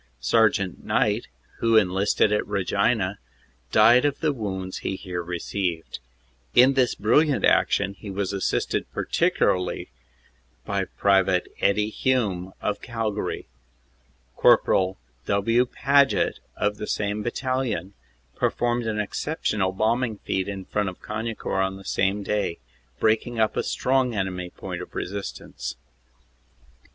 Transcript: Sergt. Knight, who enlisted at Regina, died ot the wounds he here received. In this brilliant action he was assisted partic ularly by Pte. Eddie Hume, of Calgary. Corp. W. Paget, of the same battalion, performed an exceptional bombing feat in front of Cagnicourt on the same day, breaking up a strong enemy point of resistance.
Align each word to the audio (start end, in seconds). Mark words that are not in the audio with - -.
Sergt. 0.19 0.79
Knight, 0.83 1.27
who 1.59 1.77
enlisted 1.77 2.33
at 2.33 2.47
Regina, 2.47 3.19
died 3.71 4.03
ot 4.03 4.19
the 4.19 4.33
wounds 4.33 4.79
he 4.79 4.95
here 4.95 5.21
received. 5.21 5.99
In 6.55 6.73
this 6.73 6.95
brilliant 6.95 7.45
action 7.45 7.93
he 7.93 8.09
was 8.09 8.33
assisted 8.33 8.87
partic 8.95 9.35
ularly 9.37 9.89
by 10.65 10.85
Pte. 10.85 11.43
Eddie 11.59 11.91
Hume, 11.91 12.51
of 12.63 12.81
Calgary. 12.81 13.47
Corp. 14.35 14.97
W. 15.27 15.65
Paget, 15.67 16.39
of 16.57 16.77
the 16.77 16.87
same 16.87 17.21
battalion, 17.21 17.93
performed 18.35 18.87
an 18.87 18.99
exceptional 18.99 19.71
bombing 19.71 20.17
feat 20.17 20.47
in 20.47 20.65
front 20.65 20.89
of 20.89 20.99
Cagnicourt 21.03 21.63
on 21.63 21.77
the 21.77 21.85
same 21.85 22.23
day, 22.23 22.57
breaking 22.99 23.39
up 23.39 23.55
a 23.55 23.61
strong 23.61 24.15
enemy 24.15 24.49
point 24.49 24.81
of 24.81 24.95
resistance. 24.95 25.75